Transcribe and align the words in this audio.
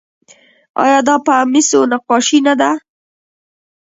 آیا 0.83 0.99
دا 1.07 1.15
په 1.25 1.33
مسو 1.51 1.79
نقاشي 1.91 2.39
نه 2.47 2.53
ده؟ 2.59 2.71